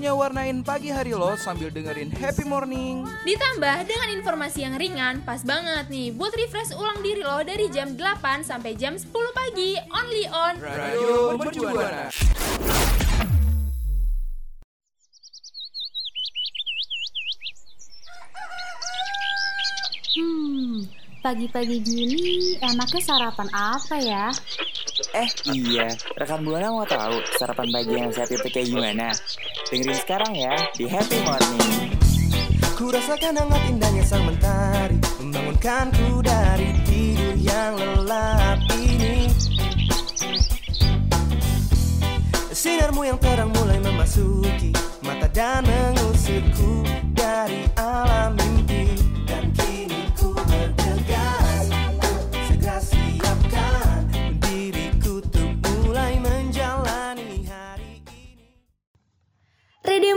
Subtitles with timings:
[0.00, 3.04] waktunya warnain pagi hari lo sambil dengerin happy morning.
[3.20, 7.92] Ditambah dengan informasi yang ringan, pas banget nih buat refresh ulang diri lo dari jam
[8.00, 12.08] 8 sampai jam 10 pagi, only on Radio Mercubuana.
[20.16, 20.88] Hmm,
[21.20, 24.32] pagi-pagi gini enaknya sarapan apa ya?
[25.12, 29.12] Eh iya, rekan Buana mau tahu sarapan pagi yang sehat itu kayak gimana?
[29.70, 31.94] Dengerin sekarang ya di Happy Morning.
[32.74, 39.30] Ku rasakan hangat indahnya sang mentari Membangunkanku dari tidur yang lelap ini
[42.50, 44.74] Sinarmu yang terang mulai memasuki
[45.06, 46.82] Mata dan mengusirku
[47.14, 48.39] dari alam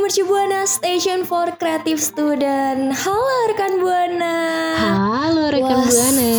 [0.03, 4.35] Mercu Buana Station for Creative Student Halo rekan Buana
[4.75, 5.87] Halo rekan Wah.
[5.87, 6.35] Buana.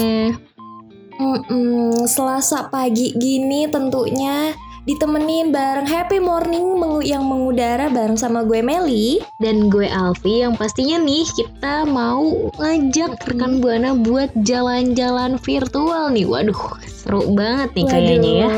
[1.17, 4.53] Mm-mm, Selasa pagi gini tentunya
[4.85, 6.77] ditemenin bareng Happy Morning
[7.09, 13.17] yang mengudara bareng sama gue Meli Dan gue Alfi yang pastinya nih kita mau ngajak
[13.17, 16.29] rekan Buana buat jalan-jalan virtual nih.
[16.29, 18.49] Waduh, seru banget nih kayaknya ya.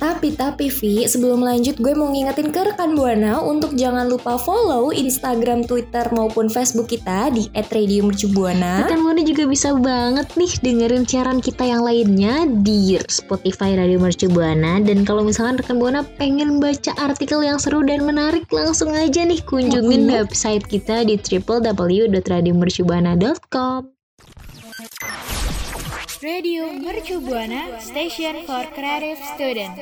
[0.00, 4.90] Tapi tapi Vi, sebelum lanjut gue mau ngingetin ke rekan Buana untuk jangan lupa follow
[4.90, 8.88] Instagram, Twitter maupun Facebook kita di @radiomercubuana.
[8.88, 14.26] Rekan Buana juga bisa banget nih dengerin siaran kita yang lainnya di Spotify Radio Mercu
[14.26, 19.20] Buana dan kalau misalkan rekan Buana pengen baca artikel yang seru dan menarik langsung aja
[19.20, 20.16] nih kunjungin Mhm.
[20.16, 23.92] website kita di www.radiomercubuana.com.
[26.20, 29.72] Radio Mercu Buana Station for Creative Student.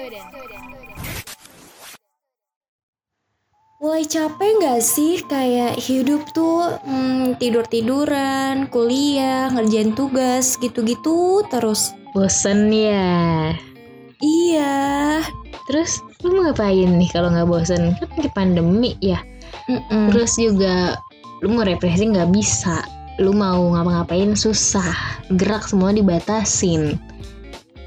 [3.82, 11.90] Mulai capek gak sih kayak hidup tuh hmm, tidur-tiduran, kuliah, ngerjain tugas gitu-gitu terus.
[12.14, 13.58] Bosen ya.
[14.22, 14.78] Iya.
[15.66, 17.98] Terus lu mau ngapain nih kalau nggak bosen?
[17.98, 19.18] Kan lagi pandemi ya.
[19.66, 20.14] Mm-mm.
[20.14, 21.02] Terus juga
[21.42, 22.78] lu mau refreshing nggak bisa.
[23.18, 24.94] Lu mau ngapa-ngapain susah.
[25.34, 26.96] Gerak semua dibatasin.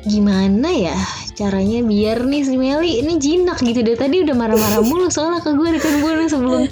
[0.05, 0.97] Gimana ya
[1.41, 5.57] caranya biar nih si Meli ini jinak gitu deh tadi udah marah-marah mulu soalnya ke
[5.57, 6.69] gue kan gue sebelum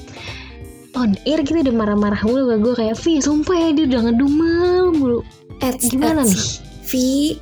[0.93, 4.85] on air kita udah marah-marah mulu ke gue kayak Vi sumpah ya dia udah ngedumel
[4.93, 5.19] mulu
[5.59, 6.45] Eits, gimana nih
[6.89, 7.37] Vi,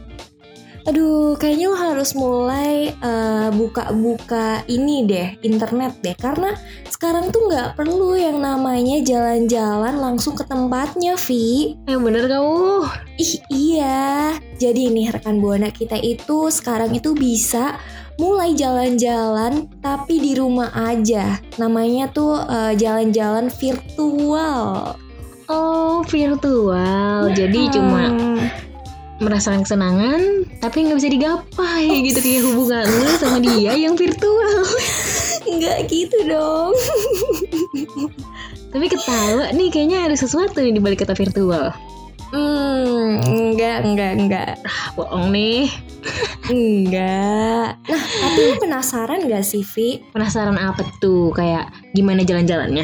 [0.87, 6.15] aduh kayaknya lo harus mulai eh, buka-buka ini deh, internet deh.
[6.15, 6.55] Karena
[6.87, 11.75] sekarang tuh nggak perlu yang namanya jalan-jalan langsung ke tempatnya, Vi.
[11.85, 12.87] yang bener kamu
[13.19, 17.75] Ih iya, jadi nih rekan buana kita itu sekarang itu bisa
[18.17, 21.37] mulai jalan-jalan tapi di rumah aja.
[21.59, 24.95] Namanya tuh eh, jalan-jalan virtual.
[25.47, 28.66] oh virtual jadi cuma Hmm.
[29.17, 30.21] Merasakan kesenangan
[30.59, 34.61] tapi nggak bisa digapai gitu kayak hubungan lu sama dia yang virtual
[35.47, 36.75] nggak gitu dong.
[38.75, 41.71] tapi ketawa nih kayaknya ada sesuatu nih di balik kata virtual
[42.27, 44.51] Hmm, enggak, enggak, enggak.
[44.67, 45.71] ah, bohong nih
[46.51, 47.79] Enggak.
[47.79, 50.03] Nah, tapi lu penasaran gak sih, Vi?
[50.11, 52.83] penasaran apa tuh kayak gimana jalan-jalannya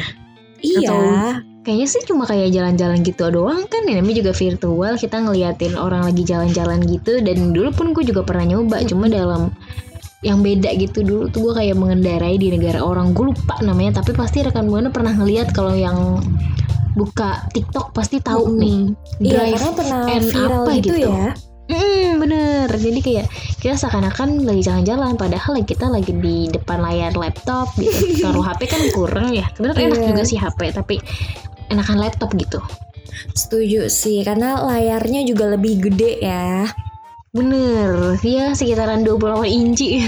[0.58, 0.88] Iya.
[0.88, 5.74] Atau- kayaknya sih cuma kayak jalan-jalan gitu doang kan ya namanya juga virtual kita ngeliatin
[5.74, 9.48] orang lagi jalan-jalan gitu dan dulu pun gue juga pernah nyoba cuma dalam
[10.20, 14.12] yang beda gitu dulu tuh gue kayak mengendarai di negara orang gue lupa namanya tapi
[14.12, 16.20] pasti rekan buana pernah ngeliat kalau yang
[16.94, 18.60] buka TikTok pasti tahu Mm-mm.
[18.62, 18.78] nih
[19.18, 21.10] Iya, drive karena pernah and viral apa gitu, gitu.
[21.10, 21.26] ya.
[21.64, 22.68] Hmm, bener.
[22.68, 23.26] Jadi kayak
[23.56, 28.20] kita seakan-akan lagi jalan-jalan, padahal kita lagi di depan layar laptop gitu.
[28.20, 29.48] Taruh HP kan kurang ya.
[29.56, 30.08] Sebenarnya enak Iya.
[30.12, 31.00] juga sih HP, tapi
[31.70, 32.60] enakan laptop gitu.
[33.32, 36.66] Setuju sih, karena layarnya juga lebih gede ya.
[37.34, 40.06] Bener, ya sekitaran 28 inci.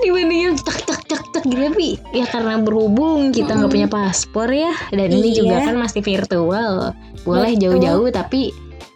[0.00, 4.48] Dibanding yang tak tak tak tak gitu tapi ya karena berhubung kita nggak punya paspor
[4.48, 5.36] ya dan ini Iya.
[5.44, 6.96] juga kan masih virtual.
[7.28, 8.48] Boleh jauh-jauh tapi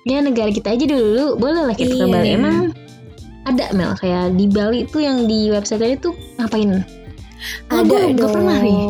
[0.04, 2.12] ya negara kita aja dulu boleh lah kita ke Iya.
[2.12, 2.28] Bali.
[2.36, 2.56] Emang
[3.44, 6.80] ada Mel kayak di Bali tuh yang di website tadi tuh ngapain?
[7.68, 8.80] Oh, Ada gua nggak pernah nih.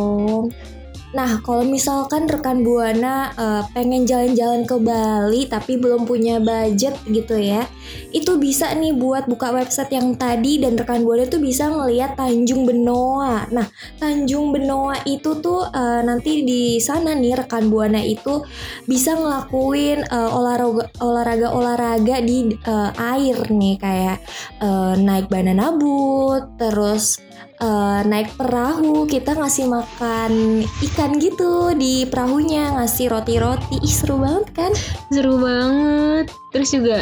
[1.14, 7.38] Nah, kalau misalkan rekan Buana eh, pengen jalan-jalan ke Bali tapi belum punya budget gitu
[7.38, 7.70] ya,
[8.11, 12.66] itu bisa nih buat buka website yang tadi dan rekan Buana tuh bisa ngelihat Tanjung
[12.66, 13.46] Benoa.
[13.55, 13.70] Nah,
[14.02, 18.43] Tanjung Benoa itu tuh eh, nanti di sana nih rekan Buana itu
[18.90, 24.19] bisa ngelakuin eh, olahraga olahraga-olahraga di eh, air nih kayak
[24.58, 27.22] eh, naik banana boat, terus
[27.64, 34.46] eh, naik perahu kita ngasih makan ikan gitu di perahunya ngasih roti-roti ih seru banget
[34.52, 34.72] kan
[35.08, 36.28] Seru banget.
[36.52, 36.99] Terus juga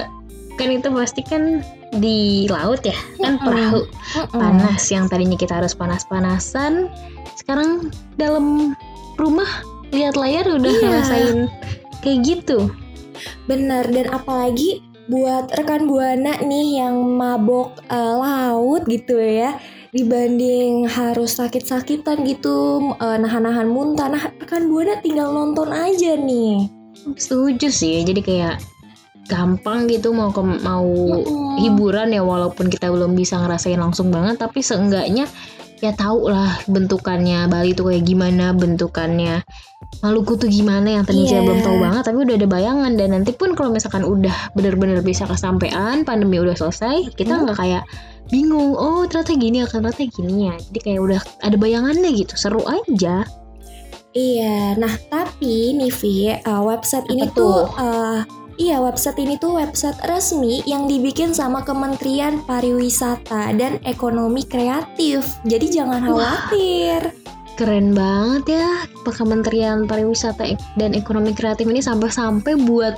[0.55, 3.45] kan itu pasti kan di laut ya kan Mm-mm.
[3.45, 3.81] perahu
[4.33, 6.89] panas yang tadinya kita harus panas-panasan
[7.37, 8.77] sekarang dalam
[9.17, 9.49] rumah
[9.93, 10.81] lihat layar udah Iya.
[10.85, 11.39] ngerasain
[12.01, 12.69] kayak gitu
[13.45, 19.57] bener dan apalagi buat rekan buana nih yang mabok eh, laut gitu ya
[19.93, 26.73] dibanding harus sakit-sakitan gitu eh, nahan-nahan muntah nah rekan buana tinggal nonton aja nih
[27.21, 28.57] setuju sih jadi kayak
[29.29, 31.61] gampang gitu mau ke mau Mm-mm.
[31.61, 35.29] hiburan ya walaupun kita belum bisa ngerasain langsung banget tapi seenggaknya
[35.83, 39.43] ya tahu lah bentukannya Bali tuh kayak gimana bentukannya
[40.01, 41.47] Maluku tuh gimana yang tadi saya Iya.
[41.51, 45.27] belum tahu banget tapi udah ada bayangan dan nanti pun kalau misalkan udah bener-bener bisa
[45.27, 47.45] kesampaian pandemi udah selesai kita Hmm.
[47.45, 47.83] nggak kayak
[48.31, 52.63] bingung oh ternyata gini akan ternyata gini ya jadi kayak udah ada bayangannya gitu seru
[52.65, 53.27] aja
[54.13, 57.81] Iya, nah tapi nih Vi, uh, website ini Apa tuh, tuh?
[57.81, 58.21] uh,
[58.59, 65.25] iya website ini tuh website resmi yang dibikin sama Kementerian Pariwisata dan Ekonomi Kreatif.
[65.47, 67.13] Jadi jangan khawatir.
[67.53, 68.69] keren banget ya
[69.05, 72.97] Kementerian Pariwisata dan Ekonomi Kreatif ini sampai-sampai buat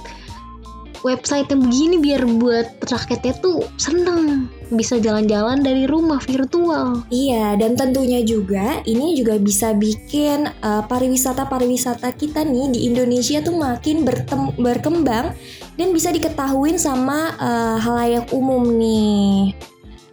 [1.05, 7.77] website yang begini biar buat rakyatnya tuh seneng bisa jalan-jalan dari rumah virtual Iya, dan
[7.77, 14.57] tentunya juga ini juga bisa bikin uh, pariwisata-pariwisata kita nih di Indonesia tuh makin bertem-
[14.57, 15.37] berkembang
[15.77, 19.53] dan bisa diketahuin sama uh, halayak umum nih.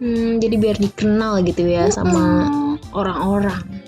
[0.02, 2.74] Hmm, jadi biar dikenal gitu ya sama Mm-mm.
[2.90, 3.81] orang-orang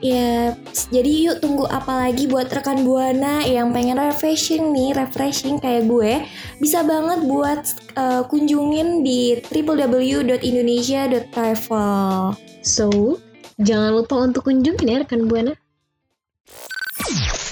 [0.00, 0.56] Ya,
[0.88, 6.24] jadi yuk tunggu apa lagi buat rekan Buana yang pengen refreshing nih, refreshing kayak gue,
[6.56, 7.60] bisa banget buat
[8.00, 12.32] uh, kunjungin di www.indonesia.travel.
[12.60, 13.16] so
[13.60, 15.52] jangan lupa untuk kunjungin ya rekan buana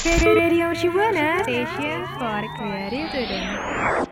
[0.08, 4.08] Radio Shibuana Station for Creative.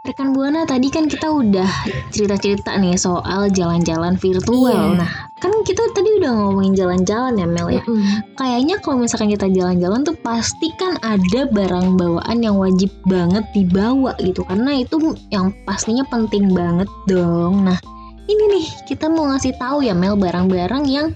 [0.00, 1.68] Rekan Buana tadi kan kita udah
[2.08, 4.96] cerita-cerita nih soal jalan-jalan virtual.
[4.96, 5.04] Iya.
[5.04, 7.82] Nah, kan kita tadi udah ngomongin jalan-jalan ya Mel ya.
[8.36, 14.12] Kayaknya kalau misalkan kita jalan-jalan tuh pasti kan ada barang bawaan yang wajib banget dibawa
[14.20, 17.64] gitu karena itu yang pastinya penting banget dong.
[17.64, 17.80] Nah,
[18.30, 21.10] ini nih kita mau ngasih tahu ya Mel barang-barang yang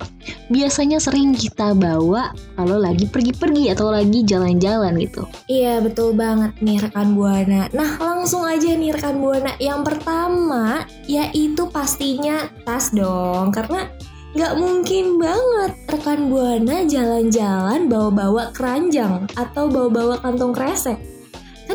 [0.51, 5.23] biasanya sering kita bawa kalau lagi pergi-pergi atau lagi jalan-jalan gitu.
[5.47, 7.71] Iya betul banget nih rekan Buana.
[7.71, 9.55] Nah langsung aja nih rekan Buana.
[9.63, 13.87] Yang pertama yaitu pastinya tas dong, karena
[14.35, 20.99] nggak mungkin banget rekan Buana jalan-jalan bawa-bawa keranjang atau bawa-bawa kantong kresek.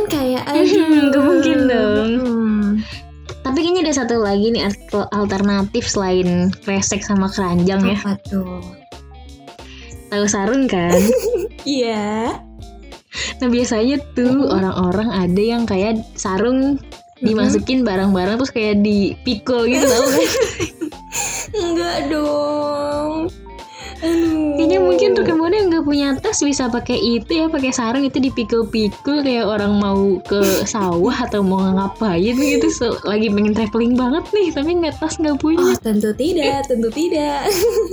[0.09, 2.11] kayak aduh Gak mungkin dong.
[2.19, 2.67] Hmm.
[3.41, 7.97] Tapi kayaknya ada satu lagi nih al- alternatif selain kresek sama keranjang ya.
[7.97, 8.61] apa tuh
[10.09, 10.93] Tahu sarung kan?
[11.65, 12.37] iya
[13.39, 16.77] Nah biasanya tuh orang-orang ada yang kayak sarung
[17.19, 20.27] dimasukin barang-barang terus kayak dipikul gitu tau kan?
[21.69, 23.29] Enggak dong
[23.99, 28.19] aduh Kayaknya mungkin buana yang nggak punya tas bisa pakai itu ya, pakai sarung itu
[28.19, 34.23] dipikul-pikul kayak orang mau ke sawah atau mau ngapain gitu, so, lagi pengen traveling banget
[34.31, 35.75] nih, tapi nggak tas nggak Oh punya.
[35.79, 37.47] tentu tidak, tentu tidak.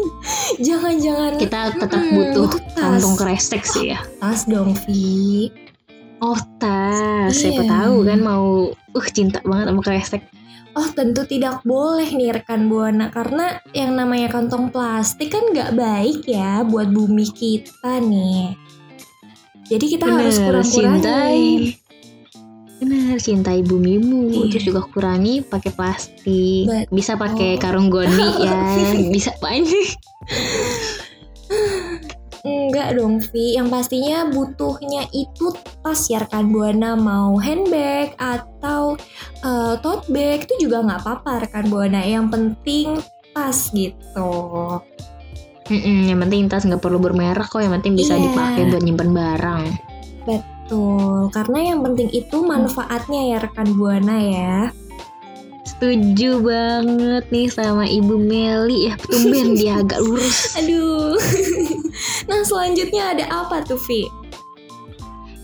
[0.67, 3.99] Jangan-jangan Kita tetap Hmm, butuh kantong kresek sih ya.
[4.19, 5.51] tas dong, Vi.
[6.19, 7.71] Oh tas, siapa Iya.
[7.83, 10.23] tahu kan mau uh cinta banget sama kresek.
[10.77, 16.29] Oh tentu tidak boleh nih rekan buana karena yang namanya kantong plastik kan nggak baik
[16.29, 18.53] ya buat bumi kita nih.
[19.73, 20.77] Jadi kita harus Bener, kurang-kurangi.
[20.77, 21.43] cintai.
[22.77, 24.29] Benar, cintai bumimu.
[24.29, 24.53] Iya.
[24.53, 26.69] Terus juga kurangi pakai plastik.
[26.69, 26.93] Betul.
[26.93, 28.61] Bisa pakai karung goni ya.
[29.17, 29.97] Bisa banyak.
[32.47, 33.59] Enggak dong, Vi.
[33.59, 35.51] Yang pastinya butuhnya itu
[35.83, 38.95] tas ya rekan buana mau handbag atau
[39.43, 42.07] eh, tote bag itu juga nggak apa-apa rekan buana.
[42.07, 42.87] Yang penting
[43.35, 44.31] tas gitu.
[45.67, 47.59] Mm-mm, yang penting tas nggak perlu bermerek kok.
[47.59, 48.23] Yang penting bisa Iya.
[48.31, 49.63] dipakai buat nyimpen barang.
[50.27, 54.55] Betul, karena yang penting itu manfaatnya ya rekan buana ya.
[55.77, 58.97] Setuju banget nih sama Ibu Meli ya.
[58.97, 60.57] Tumben dia agak lurus.
[60.57, 61.21] Aduh.
[62.33, 64.09] nah selanjutnya ada apa tuh Vi?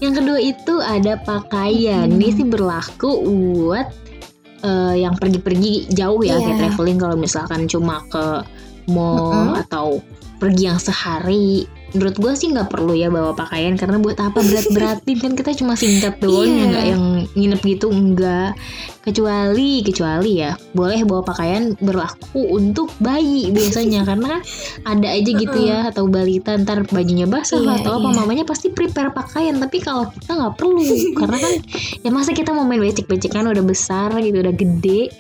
[0.01, 2.09] Yang kedua itu ada pakaian.
[2.09, 2.17] Mm-mm.
[2.17, 3.87] Ini sih berlaku buat
[4.63, 6.43] eh, yang pergi-pergi jauh ya Iya.
[6.43, 8.41] kayak traveling kalau misalkan cuma ke
[8.89, 9.63] mall Mm-mm.
[9.63, 10.01] atau
[10.41, 11.69] pergi yang sehari.
[11.93, 15.77] Menurut gue sih nggak perlu ya bawa pakaian karena buat apa berat-beratin kan kita cuma
[15.77, 16.57] singkat doang Iya.
[16.57, 18.55] ya nggak yang nginep gitu enggak.
[19.03, 24.39] Kecuali kecuali ya boleh bawa pakaian berlaku untuk bayi biasanya karena
[24.87, 28.17] ada aja gitu ya atau balita ntar bajunya basah Iya, atau apa iya.
[28.23, 30.83] mamanya pasti prepare pakaian tapi kalau kita nggak perlu
[31.19, 31.53] karena kan
[32.03, 35.11] ya masa kita mau main becek-becekan udah besar gitu udah gede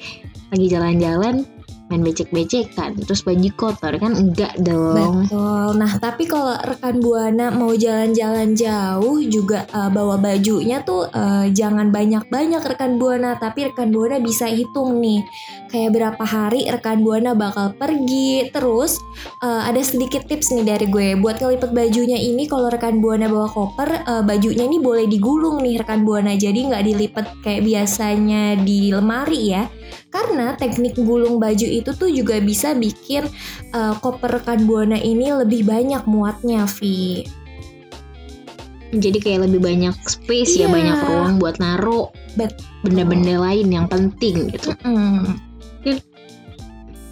[0.52, 1.49] lagi jalan-jalan
[1.92, 5.68] main becek-becekan terus baju kotor kan enggak dong Betul.
[5.76, 11.90] Nah tapi kalau rekan buana mau jalan-jalan jauh juga eh, bawa bajunya tuh eh, jangan
[11.92, 15.25] banyak-banyak rekan buana, tapi rekan buana bisa hitung nih
[15.72, 18.49] kayak berapa hari rekan buana bakal pergi.
[18.52, 19.00] Terus
[19.42, 23.49] eh, ada sedikit tips nih dari gue buat ngelipet bajunya ini kalau rekan buana bawa
[23.50, 28.92] koper eh, bajunya ini boleh digulung nih rekan buana jadi nggak dilipet kayak biasanya di
[28.94, 29.64] lemari ya.
[30.12, 33.25] Karena teknik gulung baju itu tuh juga bisa bikin
[33.73, 37.25] uh, koper rekan buana ini lebih banyak muatnya, Vi.
[38.92, 40.76] jadi kayak lebih banyak space ya Iya.
[40.76, 42.12] banyak ruang buat naruh
[42.85, 45.33] benda-benda lain yang penting gitu Mm.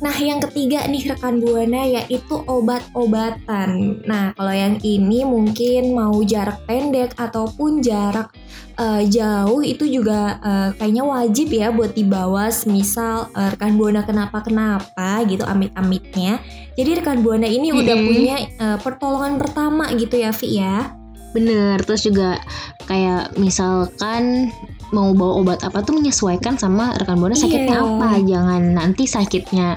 [0.00, 4.00] Nah, yang ketiga nih rekan buana yaitu obat-obatan.
[4.08, 8.32] Nah, kalau yang ini mungkin mau jarak pendek ataupun jarak
[8.80, 12.48] uh, jauh itu juga uh, kayaknya wajib ya buat dibawa.
[12.64, 16.40] Misal uh, rekan buana kenapa-kenapa gitu amit-amitnya.
[16.80, 18.08] Jadi rekan buana ini udah Mm-mm.
[18.08, 20.96] punya uh, pertolongan pertama gitu ya, Vi ya.
[21.30, 22.42] bener terus juga
[22.90, 24.50] kayak misalkan
[24.90, 27.86] mau bawa obat apa tuh menyesuaikan sama rekan buana sakitnya Iya.
[27.86, 28.08] apa.
[28.22, 29.68] Jangan nanti sakitnya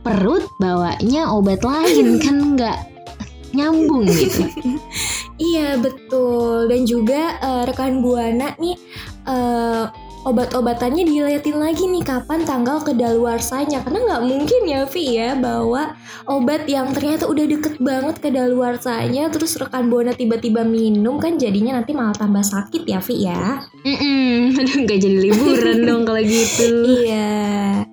[0.00, 2.78] perut bawanya obat lain kan nggak
[3.50, 4.46] nyambung gitu.
[5.40, 6.68] Iya betul.
[6.68, 8.76] Dan juga eh, rekan buana nih
[9.26, 9.84] eh,
[10.20, 15.96] obat-obatannya diliatin lagi nih kapan tanggal kedaluarsanya karena nggak mungkin ya Vi ya bawa
[16.26, 21.92] obat yang ternyata udah deket banget kedaluarsanya terus rekan buana tiba-tiba minum kan jadinya nanti
[21.92, 23.64] malah tambah sakit ya Vi ya.
[24.52, 26.68] Aduh nggak jadi liburan dong kalau gitu
[27.00, 27.88] Iya.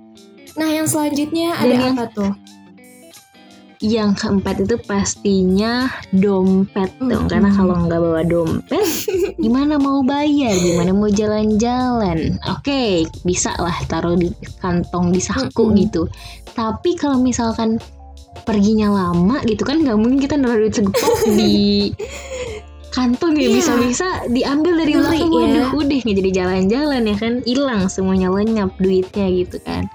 [0.53, 2.31] Nah yang selanjutnya Dan ada yang- apa tuh?
[3.83, 8.81] Yang keempat itu pastinya dompet dong karena kalau nggak bawa dompet
[9.43, 10.57] gimana mau bayar?
[10.57, 12.41] Gimana mau jalan-jalan?
[12.49, 15.77] Oke bisa lah taruh di kantong di saku Mm-mm.
[15.85, 16.09] gitu.
[16.57, 17.77] Tapi kalau misalkan
[18.49, 21.93] perginya lama gitu kan nggak mungkin kita naruh duit segepok di
[22.97, 23.45] kantong ya.
[23.45, 23.55] Iya.
[23.61, 25.37] bisa-bisa diambil dari belakang ya.
[25.37, 27.33] waduh udah nggak jadi jalan-jalan ya kan.
[27.45, 29.85] Hilang semuanya lenyap duitnya gitu kan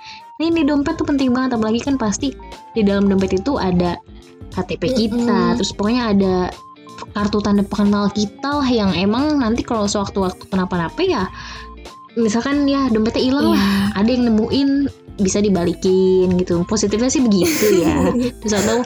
[0.42, 2.34] Nah, ini dompet tuh penting banget apalagi kan pasti
[2.74, 3.94] di dalam dompet itu ada
[4.52, 5.14] KTP kita,
[5.54, 5.54] Mm-mm.
[5.54, 6.34] terus pokoknya ada
[7.14, 11.30] kartu tanda pengenal kita lah yang emang nanti kalau sewaktu-waktu kenapa-napa ya
[12.18, 14.02] misalkan ya dompetnya hilang lah, Iya.
[14.02, 14.70] ada yang nemuin
[15.22, 16.66] bisa dibalikin gitu.
[16.66, 18.12] Positifnya sih begitu ya.
[18.44, 18.82] terus atau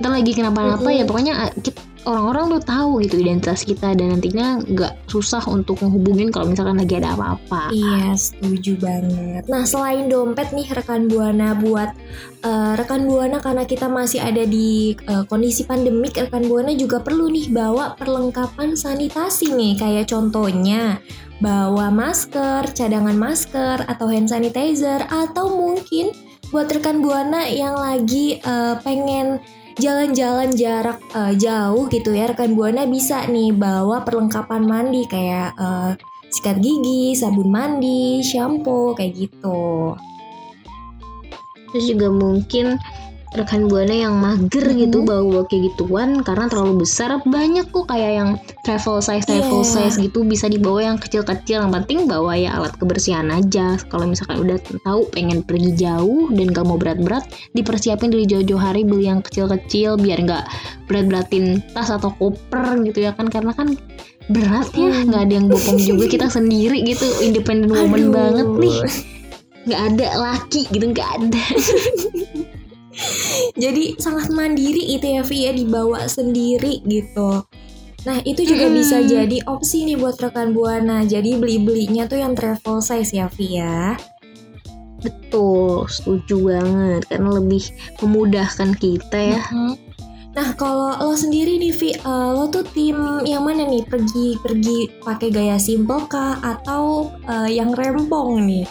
[0.00, 1.08] ntar lagi kenapa-napa ya Mm-mm.
[1.08, 6.48] pokoknya kit- orang-orang tuh tahu gitu identitas kita dan nantinya nggak susah untuk menghubungin kalau
[6.48, 7.68] misalkan lagi ada apa-apa.
[7.68, 9.44] Iya, setuju banget.
[9.44, 11.92] Nah, selain dompet nih rekan Buana buat
[12.40, 17.28] eh, rekan Buana karena kita masih ada di eh, kondisi pandemik, rekan Buana juga perlu
[17.28, 21.04] nih bawa perlengkapan sanitasi nih, kayak contohnya
[21.40, 26.16] bawa masker, cadangan masker atau hand sanitizer atau mungkin
[26.48, 29.36] buat rekan Buana yang lagi eh, pengen
[29.80, 35.92] jalan-jalan jarak eh, jauh gitu ya, rekan Buana bisa nih bawa perlengkapan mandi kayak eh,
[36.30, 39.98] sikat gigi, sabun mandi, shampoo kayak gitu.
[41.72, 42.78] Terus juga mungkin
[43.30, 44.76] rekan buana yang mager Mhm.
[44.80, 49.70] gitu bawa kayak gituan karena terlalu besar banyak kok kayak yang travel size travel Iya.
[49.86, 54.42] size gitu bisa dibawa yang kecil-kecil yang penting bawa ya alat kebersihan aja kalau misalkan
[54.42, 57.22] udah tahu pengen pergi jauh dan gak mau berat-berat
[57.52, 60.44] dipersiapin dari jauh-jauh hari beli yang kecil-kecil biar nggak
[60.84, 63.78] berat-beratin tas atau koper gitu ya kan karena kan
[64.26, 65.06] berat ya Hmm.
[65.06, 68.12] nggak ada yang bopong juga kita sendiri gitu independent woman Aduh.
[68.12, 68.76] banget nih
[69.60, 71.42] nggak ada laki gitu nggak ada
[73.56, 77.44] Jadi sangat mandiri itu ya Vi ya dibawa sendiri gitu.
[78.08, 78.78] Nah itu juga Mm-mm.
[78.80, 81.04] bisa jadi opsi nih buat rekan buana.
[81.04, 83.96] Jadi beli-belinya tuh yang travel size ya Vi ya.
[85.00, 87.64] Betul, setuju banget karena lebih
[88.04, 89.40] memudahkan kita ya.
[89.48, 89.72] Mhm.
[90.30, 92.94] Nah kalau lo sendiri nih Vi, eh, lo tuh tim
[93.26, 93.82] yang mana nih?
[93.82, 98.66] Pergi pergi pakai gaya simple kah atau eh, yang rempong nih?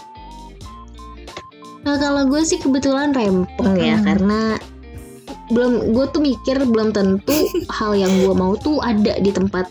[1.87, 4.59] Nah kalau gue sih kebetulan rempong ya karena
[5.49, 7.33] belum gue tuh mikir belum tentu
[7.77, 9.65] hal yang gue mau tuh ada di tempat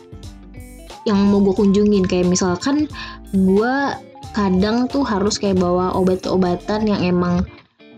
[1.07, 2.91] yang mau gue kunjungin kayak misalkan
[3.33, 3.75] gue
[4.37, 7.47] kadang tuh harus kayak bawa obat-obatan yang emang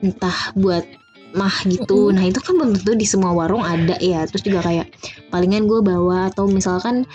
[0.00, 0.86] entah buat
[1.30, 2.10] mah gitu.
[2.10, 4.26] Nah itu kan belum tentu di semua warung ada ya.
[4.26, 4.86] Terus juga kayak
[5.30, 7.06] palingan gue bawa atau misalkan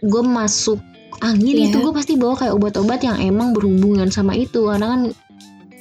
[0.00, 0.80] gue masuk
[1.20, 1.64] angin Iya.
[1.70, 5.00] itu gue pasti bawa kayak obat-obat yang emang berhubungan sama itu karena kan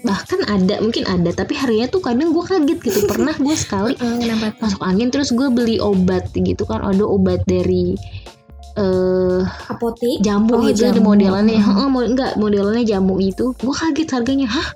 [0.01, 4.50] bahkan ada mungkin ada tapi harganya tuh kadang gue kaget gitu pernah gue sekali kenapa
[4.53, 4.62] tuh?
[4.65, 7.94] masuk angin terus gue beli obat gitu kan ada obat dari
[8.72, 10.24] eh Apotek?
[10.24, 11.11] jamu Oh, gitu ada jamu.
[11.11, 11.92] modelannya Hmm.
[11.92, 14.68] Enggak modelannya jamu itu gue kaget harganya hah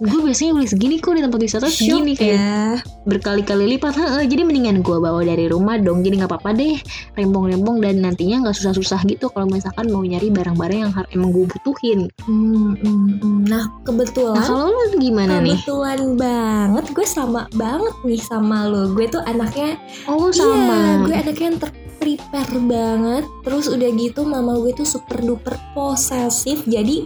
[0.00, 2.80] gue biasanya beli segini kok di tempat wisata segini kayak ya.
[3.04, 4.00] berkali-kali lipat.
[4.24, 6.00] Jadi mendingan gue bawa dari rumah dong.
[6.00, 6.80] Jadi nggak apa-apa deh
[7.20, 12.08] rempong-rempong dan nantinya nggak susah-susah gitu kalau misalkan mau nyari barang-barang yang emang gue butuhin.
[12.24, 13.38] Hmm, hmm, hmm.
[13.44, 15.60] Nah kebetulan nah kalau lu gimana nih?
[15.60, 18.96] Kebetulan banget gue sama banget nih sama lo.
[18.96, 19.76] Gue tuh anaknya
[20.08, 21.58] oh Iya sama gue anaknya yang
[22.00, 23.24] terprepare banget.
[23.44, 26.64] Terus udah gitu mama gue tuh super duper posesif.
[26.64, 27.04] Jadi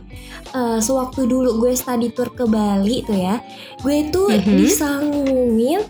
[0.55, 3.43] eh, sewaktu dulu gue study tour ke Bali tuh ya
[3.83, 4.55] Gue tuh Mhm.
[4.55, 5.83] disangungin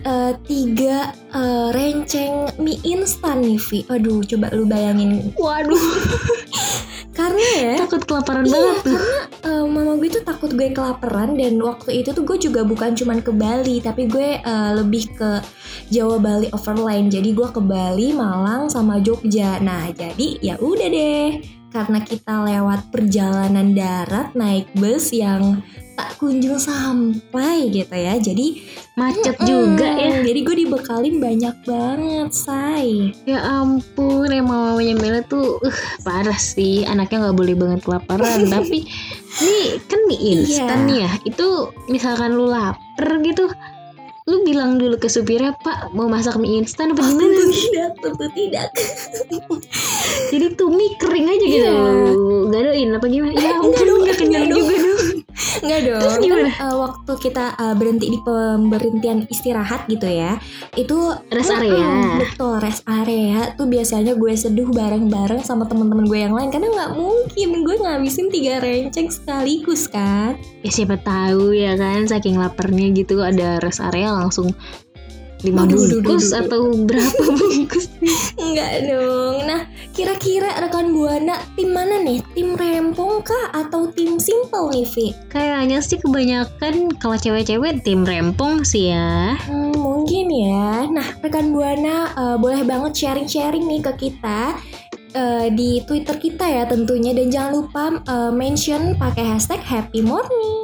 [0.00, 3.86] eh, tiga eh, renceng mie instan nih Vi.
[3.86, 5.30] Aduh coba lu bayangin.
[5.32, 5.78] Waduh
[7.18, 11.34] Karena ya takut kelaparan Iya, banget tuh karena eh, mama gue tuh takut gue kelaparan
[11.34, 15.42] dan waktu itu tuh gue juga bukan cuman ke Bali tapi gue eh, lebih ke
[15.88, 17.08] Jawa Bali overline.
[17.08, 19.58] Jadi gue ke Bali, Malang sama Jogja.
[19.58, 21.28] Nah, jadi ya udah deh.
[21.68, 25.60] Karena kita lewat perjalanan darat naik bus yang
[25.98, 28.16] tak kunjung sampai gitu ya.
[28.16, 28.62] Jadi
[28.96, 30.40] macet mm, juga ya Jadi
[30.88, 33.12] dibekalin banyak banget, say.
[33.28, 38.88] ya ampun emang mamanya Mela tuh uh, parah sih anaknya nggak boleh banget kelaparan tapi
[39.44, 40.88] nih kan mie instan Iya.
[40.88, 41.48] nih ya itu
[41.92, 43.52] misalkan lu lapar gitu
[44.24, 48.26] lu bilang dulu ke supirnya pak mau masak mie instan apa gimana Tentu tidak, tentu
[48.32, 48.68] tidak.
[50.32, 52.16] jadi tuh mie kering aja gitu Iya.
[52.16, 55.17] lu gadoin apa gimana ya ampun nggak kenyang juga dong
[55.62, 56.00] Enggak dong.
[56.02, 56.50] Terus Kan, gimana?
[56.50, 60.36] eh, waktu kita eh, berhenti di pemberhentian istirahat gitu ya,
[60.74, 60.98] itu
[61.30, 62.18] Rest area.
[62.18, 66.92] betul rest area tuh biasanya gue seduh bareng-bareng sama teman-teman gue yang lain karena nggak
[66.94, 70.34] mungkin gue ngabisin tiga renceng sekaligus kan.
[70.58, 74.50] ya siapa tahu ya kan saking laparnya gitu ada rest area langsung
[75.46, 77.86] lima bungkus atau berapa bungkus
[78.38, 79.36] Enggak dong.
[79.44, 79.60] Nah,
[79.92, 82.24] kira-kira rekan buana tim mana nih?
[82.32, 85.06] Tim rempong kah atau tim simple nih, Vi?
[85.28, 89.36] Kayaknya sih kebanyakan kalau cewek-cewek tim rempong sih ya.
[89.46, 90.88] Hmm, mungkin ya.
[90.88, 94.56] Nah, rekan Buana eh, boleh banget sharing-sharing nih ke kita
[95.14, 100.57] eh, di Twitter kita ya tentunya dan jangan lupa eh, mention pakai hashtag Happy Morning.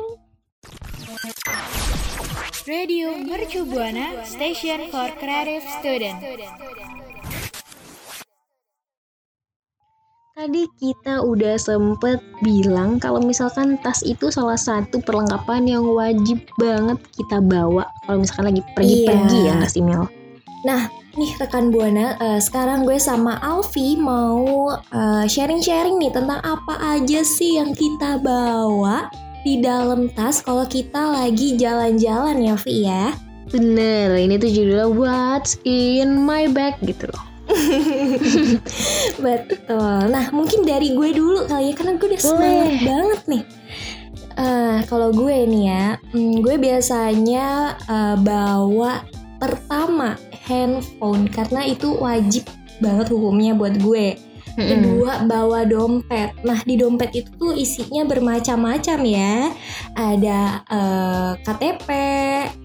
[2.65, 6.17] Radio Mercu Buana Station for Creative Student.
[10.33, 16.97] Tadi kita udah sempet bilang kalau misalkan tas itu salah satu perlengkapan yang wajib banget
[17.13, 19.49] kita bawa kalau misalkan lagi pergi-pergi Iya.
[19.53, 20.09] ya nggak sih Mel?
[21.15, 27.21] nih rekan buana, eh, sekarang gue sama Alfi mau eh, sharing-sharing nih tentang apa aja
[27.23, 29.13] sih yang kita bawa
[29.45, 33.13] di dalam tas kalau kita lagi jalan-jalan ya, Vi ya.
[33.53, 37.25] Bener, ini tuh judulnya What's in my bag gitu loh.
[39.25, 40.09] Betul.
[40.09, 42.83] Nah, mungkin dari gue dulu kali ya, karena gue udah semangat Boleh.
[42.89, 43.45] banget nih.
[44.35, 49.05] Eh, kalau gue nih ya, hmm, gue biasanya eh, bawa
[49.39, 50.17] pertama
[50.49, 52.49] handphone karena itu wajib
[52.81, 54.17] banget hukumnya buat gue.
[54.55, 54.71] Mm-mm.
[54.71, 56.31] Kedua bawa dompet.
[56.43, 59.51] Nah di dompet itu tuh isinya bermacam-macam ya.
[59.95, 61.89] Ada eh, KTP,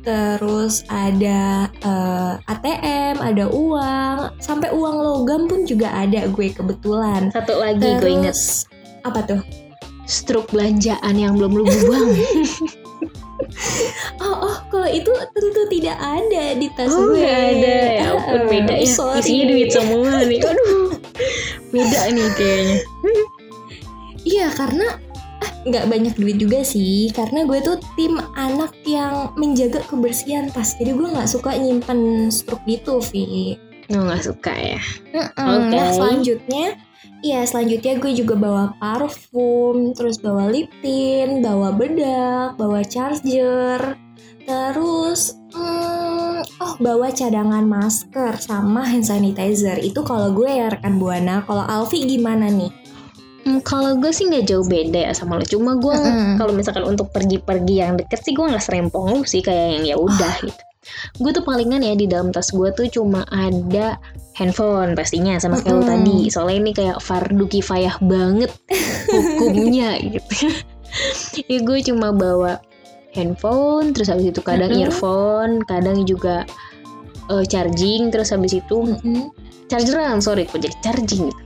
[0.02, 7.34] terus ada eh, ATM, ada uang, sampai uang logam pun juga ada gue kebetulan.
[7.34, 8.69] Satu lagi gue inget Terus
[9.02, 9.41] apa tuh?
[10.06, 12.10] struk belanjaan yang belum lu buang.
[14.19, 17.23] Oh oh kalau itu tentu tidak ada di tas Oh, gue.
[17.23, 17.78] ada.
[17.95, 18.88] Ya ampun, beda ya.
[18.88, 19.23] sorry.
[19.23, 20.39] Isinya duit semua nih.
[20.52, 20.98] Aduh.
[21.69, 22.77] Beda nih kayaknya.
[24.27, 24.88] Iya karena
[25.39, 30.75] ah, nggak banyak duit juga sih karena gue tuh tim anak yang menjaga kebersihan tas
[30.75, 33.55] jadi gue nggak suka nyimpen struk gitu Vi.
[33.89, 34.82] No, nggak suka ya.
[35.17, 35.49] Mm-mm.
[35.49, 35.73] Oke.
[35.73, 36.77] Nah selanjutnya
[37.19, 43.99] Iya selanjutnya gue juga bawa parfum Terus bawa lip tint Bawa bedak Bawa charger
[44.47, 51.43] Terus hmm, Oh bawa cadangan masker Sama hand sanitizer Itu kalau gue ya rekan Buana
[51.47, 52.71] Kalau Alfi gimana nih?
[53.49, 55.45] Hmm, kalau gue sih nggak jauh beda ya sama lo.
[55.47, 56.35] Cuma gue Mm-mm.
[56.35, 59.95] kalau misalkan untuk pergi-pergi yang deket sih gue nggak serempong lu sih kayak yang ya
[59.95, 60.63] udah gitu.
[61.23, 63.95] Gue tuh palingan ya di dalam tas gue tuh cuma ada
[64.35, 65.91] handphone pastinya sama kayak lo Mm-mm.
[65.91, 66.17] tadi.
[66.27, 68.51] Soalnya ini kayak fardu kifayah banget
[69.15, 70.51] hukumnya gitu.
[71.49, 72.59] ya gue cuma bawa
[73.13, 74.86] handphone terus habis itu kadang Mm-mm.
[74.86, 76.45] earphone, kadang juga
[77.30, 79.34] eh, charging terus habis itu Mm-mm.
[79.69, 81.43] chargeran sorry kok jadi charging gitu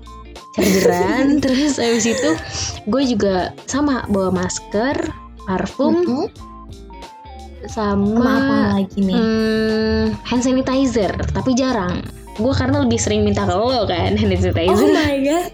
[0.54, 2.30] chargeran terus habis itu
[2.86, 4.96] gue juga sama bawa masker
[5.48, 6.26] parfum Mm-mm.
[7.72, 9.16] sama Sama apa lagi nih?
[9.16, 14.44] hmm, hand sanitizer tapi jarang gue karena lebih sering minta ke lo kan hand Oh
[14.44, 15.52] sanitizer my god.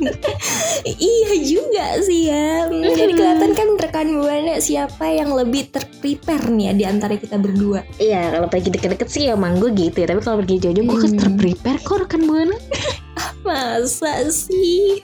[1.10, 2.66] iya juga sih ya.
[2.66, 7.84] Jadi kelihatan kan rekan buana siapa yang lebih terprepare nih ya di antara kita berdua.
[7.96, 11.16] iya kalau pergi deket-deket sih emang gue gitu ya tapi kalau pergi jauh-jauh gue Hmm.
[11.16, 12.56] terprepare kok rekan buana
[13.46, 15.00] Masa sih?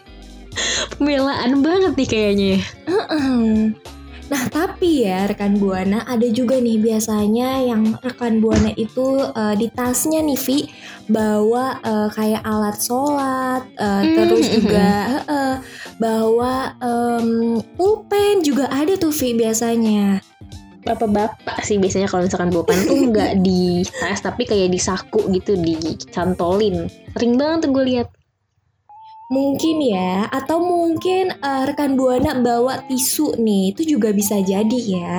[0.93, 2.55] pembelaan banget nih kayaknya
[2.87, 3.77] Heeh.
[4.27, 9.71] Nah tapi ya rekan buana ada juga nih biasanya yang rekan buana itu eh, di
[9.71, 10.59] tasnya nih Vi
[11.07, 15.53] bawa eh, kayak alat sholat, eh, Hmm, terus hmm, juga heeh,
[15.97, 17.29] bawa em,
[17.79, 20.19] pulpen juga ada tuh Vi biasanya.
[20.83, 25.59] bapak-bapak sih biasanya kalau misalkan pan tuh nggak di tas tapi kayak di saku gitu
[25.59, 28.09] dicantolin sering banget tuh gue lihat
[29.27, 35.17] Mungkin ya, atau mungkin eh, rekan buana bawa tisu nih, itu juga bisa jadi ya.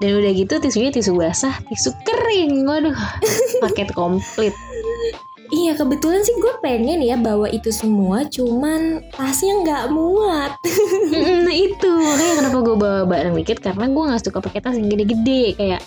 [0.00, 2.96] dan udah gitu tisunya tisu basah tisu kering waduh
[3.60, 4.56] paket komplit
[5.50, 10.54] Iya kebetulan sih gue pengen ya bawa itu semua, cuman tasnya nggak muat.
[11.44, 14.86] Nah itu makanya kenapa gue bawa barang dikit karena gue nggak suka pakai tas yang
[14.86, 15.82] gede-gede kayak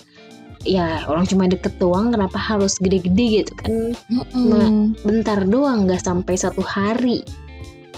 [0.62, 3.96] ya orang cuma deket doang kenapa harus gede-gede gitu kan
[4.36, 7.24] Mm, bentar doang nggak sampai satu hari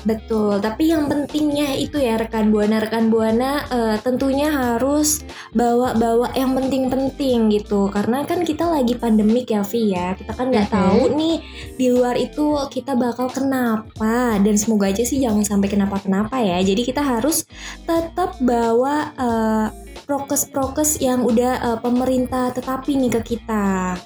[0.04, 5.24] Betul, tapi yang pentingnya itu ya rekan buana rekan buana eh, tentunya harus
[5.56, 10.70] bawa-bawa yang penting-penting gitu, karena kan kita lagi pandemik ya Vi ya, kita kan nggak
[10.70, 11.42] tahu nih
[11.74, 16.62] di luar itu kita bakal kenapa dan semoga aja sih jangan sampai kenapa-kenapa ya.
[16.62, 17.42] Jadi kita harus
[17.82, 19.66] tetap bawa eh,
[20.06, 23.98] prokes-prokes yang udah eh, pemerintah tetapi nih ke kita.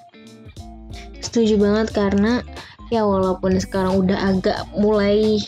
[1.21, 2.43] setuju banget karena
[2.91, 5.39] ya walaupun sekarang udah agak mulai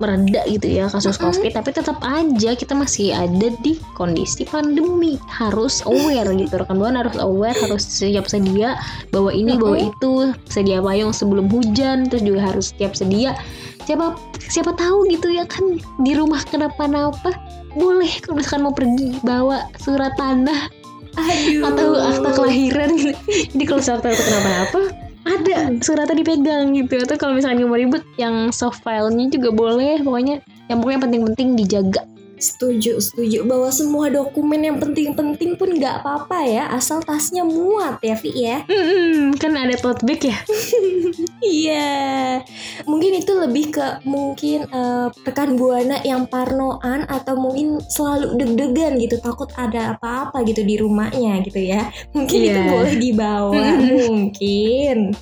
[0.00, 1.30] mereda gitu ya kasus Mm-mm.
[1.30, 7.04] covid tapi tetap aja kita masih ada di kondisi pandemi harus aware gitu rekan buana
[7.04, 8.80] harus aware harus siap sedia
[9.12, 9.90] bawa ini bawa Mm-mm.
[9.92, 10.12] itu
[10.48, 13.36] sedia payung sebelum hujan terus juga harus siap sedia
[13.84, 17.36] siapa siapa tahu gitu ya kan di rumah kenapa-napa
[17.76, 20.72] boleh kalau misalkan mau pergi bawa surat tanah
[21.18, 21.66] Aduh.
[21.66, 23.14] atau akta kelahiran gitu.
[23.54, 27.00] Jadi kalau surat itu kenapa-napa ada suratnya dipegang gitu.
[27.04, 30.42] Atau kalau misalnya mau ribut yang soft filenya juga boleh pokoknya.
[30.70, 32.02] Yang pokoknya penting-penting dijaga
[32.40, 38.16] Setuju, setuju bahwa semua dokumen yang penting-penting pun nggak apa-apa ya, asal tasnya muat ya,
[38.16, 38.64] Vi ya.
[38.64, 40.38] Mm-mm, kan ada tote bag ya
[41.40, 42.40] Iya,
[42.84, 49.20] mungkin itu lebih ke mungkin eh, rekan buana yang parnoan atau mungkin selalu deg-degan gitu,
[49.20, 51.92] takut ada apa-apa gitu di rumahnya gitu ya.
[52.12, 52.70] Mungkin itu Iya.
[52.72, 55.12] boleh dibawa, mungkin.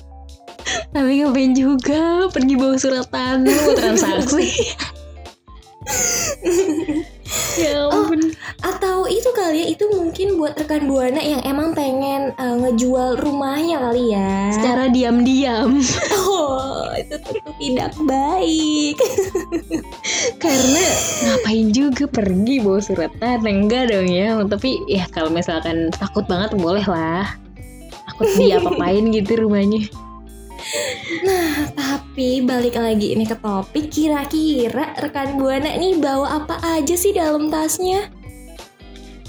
[0.91, 4.47] Tapi ngapain juga pergi bawa surat tanah transaksi.
[7.59, 8.35] ya ampun.
[8.59, 13.79] Atau itu kali ya itu mungkin buat rekan buana yang emang pengen eh, ngejual rumahnya
[13.79, 14.51] kali ya.
[14.51, 15.79] Secara diam-diam.
[16.29, 18.95] Oh, itu tentu tidak baik.
[20.41, 20.85] Karena
[21.25, 24.35] ngapain juga pergi bawa surat tanah enggak dong ya.
[24.43, 27.27] Tapi ya kalau misalkan takut banget boleh lah.
[28.09, 29.87] Takut dia apain gitu rumahnya.
[31.73, 37.49] Tapi balik lagi ini ke topik, kira-kira rekan buana nih bawa apa aja sih dalam
[37.49, 38.09] tasnya?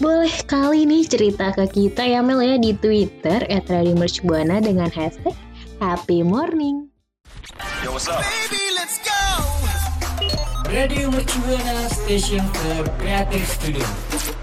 [0.01, 5.37] Boleh kali nih cerita ke kita ya Mel ya di Twitter @radiomercubuana dengan hashtag
[5.77, 6.89] Happy Morning.
[10.71, 14.40] Radio Mercubuana Station for Creative Studio.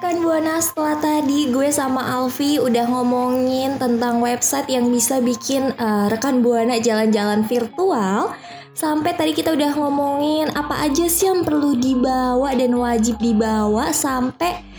[0.00, 6.08] Rekan Buana setelah tadi gue sama Alfi udah ngomongin tentang website yang bisa bikin eh,
[6.08, 8.32] rekan Buana jalan-jalan virtual.
[8.72, 14.69] Sampai tadi kita udah ngomongin apa aja sih yang perlu dibawa dan wajib dibawa sampai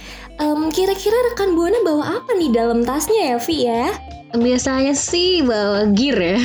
[0.41, 3.85] em, kira-kira rekan Buana bawa apa nih dalam tasnya ya, Vi ya?
[4.31, 6.39] Biasanya sih bawa gear ya.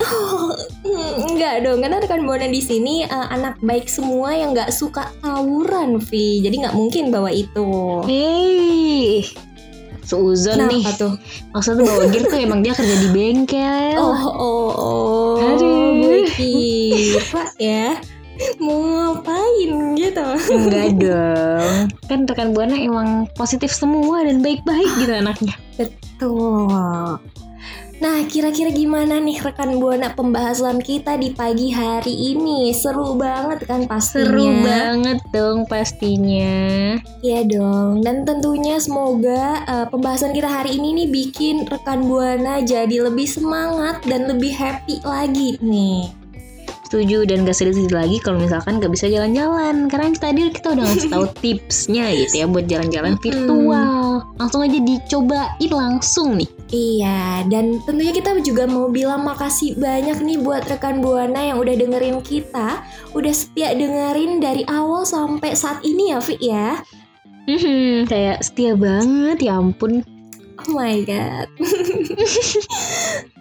[0.00, 0.54] Oh,
[1.28, 6.00] enggak dong, karena rekan Buana di sini eh, anak baik semua yang nggak suka tawuran,
[6.00, 6.40] Vi.
[6.40, 8.00] Jadi nggak mungkin bawa itu.
[8.08, 9.26] Hei,
[10.06, 10.86] seuzon nih.
[10.86, 11.12] Kenapa tuh?
[11.52, 13.98] Maksudnya bawa gear tuh emang dia kerja di bengkel.
[14.00, 15.34] Oh, oh, oh.
[15.42, 16.24] Aduh.
[16.36, 17.98] Kira ya.
[18.60, 20.26] Mau ngapain gitu.
[20.52, 21.74] Enggak dong.
[22.08, 25.54] Kan rekan Buana emang positif semua dan baik-baik gitu anaknya.
[26.16, 27.20] Tuh.
[27.96, 32.68] Nah, kira-kira gimana nih rekan Buana pembahasan kita di pagi hari ini?
[32.76, 34.28] Seru banget kan pastinya.
[34.28, 36.56] Seru banget dong pastinya.
[37.24, 38.04] Iya dong.
[38.04, 44.04] Dan tentunya semoga uh, pembahasan kita hari ini nih bikin rekan Buana jadi lebih semangat
[44.04, 46.25] dan lebih happy lagi nih.
[46.86, 49.90] Setuju dan gak sedih-sedih lagi kalau misalkan gak bisa jalan-jalan.
[49.90, 54.22] Karena tadi kita udah ngasih tahu tipsnya gitu ya buat jalan-jalan virtual.
[54.38, 56.50] Langsung aja dicobain langsung nih.
[56.66, 61.74] Iya, dan tentunya kita juga mau bilang makasih banyak nih buat rekan Buana yang udah
[61.78, 62.82] dengerin kita,
[63.14, 66.82] udah setia dengerin dari awal sampai saat ini ya, Vi ya.
[67.46, 70.02] Mhm, Kayak setia banget ya ampun.
[70.66, 71.46] Oh my god.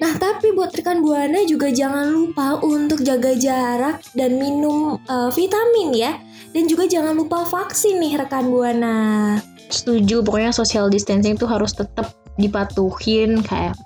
[0.00, 5.94] nah, tapi buat rekan Buana juga jangan lupa untuk jaga jarak dan minum eh, vitamin
[5.94, 6.12] ya.
[6.50, 9.38] Dan juga jangan lupa vaksin nih rekan Buana.
[9.70, 12.10] Setuju pokoknya social distancing tuh harus tetap
[12.40, 13.78] dipatuhin kayak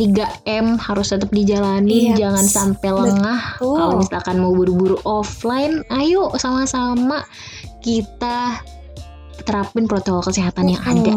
[0.00, 3.76] 3M harus tetap dijalanin Iya, jangan sampai lengah betul.
[3.76, 7.20] kalau misalkan mau buru-buru offline ayo sama-sama
[7.84, 8.64] kita
[9.44, 11.12] terapin protokol kesehatan yang ada.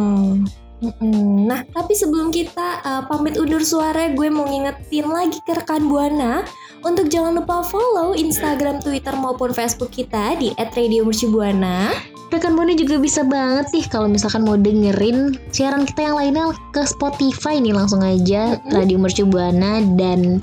[0.83, 1.47] Mm-mm.
[1.47, 6.43] Nah, tapi sebelum kita uh, pamit undur suara, gue mau ngingetin lagi ke rekan Buana
[6.83, 11.95] untuk jangan lupa follow Instagram, Twitter maupun Facebook kita di @radiomercubuana.
[12.33, 16.81] rekan Buana juga bisa banget nih kalau misalkan mau dengerin siaran kita yang lainnya ke
[16.81, 20.41] Spotify nih langsung aja Radio Mercu Buana dan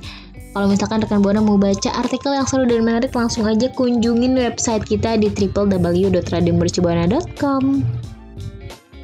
[0.55, 4.87] kalau misalkan rekan Buana mau baca artikel yang seru dan menarik langsung aja kunjungin website
[4.87, 7.83] kita di www.radiomercubuana.com.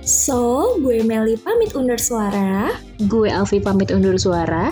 [0.06, 2.70] So, gue Meli pamit undur suara.
[3.10, 4.70] Gue Alfi pamit undur suara.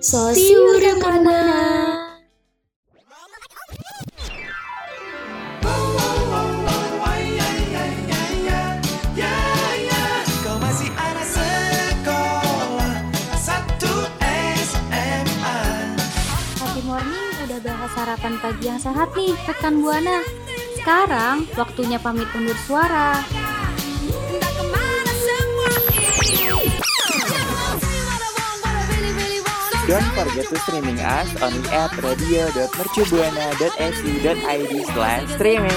[0.00, 0.80] So, See you
[17.58, 20.22] bahas sarapan pagi yang sehat nih rekan Buana.
[20.78, 23.37] Sekarang waktunya pamit undur suara.
[29.88, 35.70] Don't forget to streaming us on at radio.mercubuana.su.id slash streaming.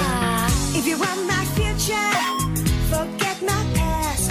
[0.76, 2.12] If you want my future
[2.92, 4.28] Forget my past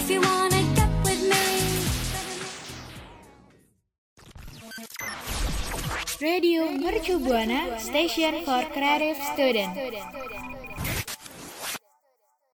[0.00, 1.44] If you wanna get with me.
[6.24, 9.76] Radio Mercu Buana Station for Creative Student.